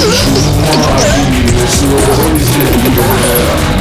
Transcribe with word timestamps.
Если 0.00 1.92
тобой 2.00 2.40
земле 2.40 3.00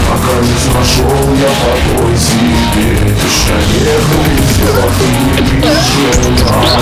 Пока 0.09 0.33
не 0.41 0.51
нашел 0.73 1.33
я 1.36 1.47
покой 1.47 2.15
себе 2.18 2.89
Конечно, 2.99 3.55
нельзя, 3.71 4.73
ты 5.00 5.05
не 5.07 5.55
бежена 5.61 6.75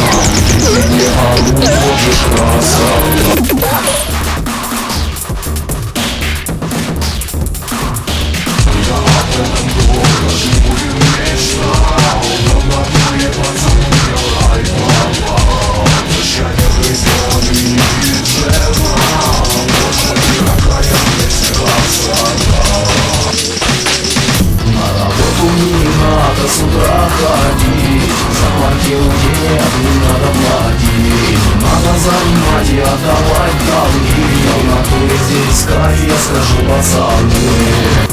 Ты 0.66 0.74
не 0.90 1.06
поможешь, 1.54 2.24
красота 2.34 3.28
Ты 3.36 3.54
на 10.34 10.57
Денег 28.98 29.62
не 29.84 29.94
надо 30.06 30.28
платить 30.34 31.46
Надо 31.62 32.00
занимать 32.00 32.70
и 32.70 32.80
отдавать 32.80 33.60
долги 33.68 34.26
Я 34.44 34.54
в 34.54 34.66
натуре 34.66 35.18
здесь 35.28 35.66
кайф, 35.66 36.00
я 36.04 36.18
скажу 36.18 36.68
пацаны 36.68 38.07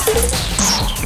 Thank 0.00 0.96
you. 0.96 1.01